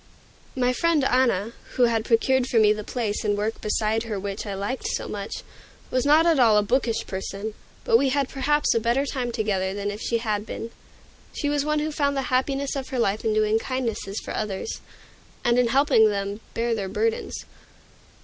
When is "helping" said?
15.67-16.09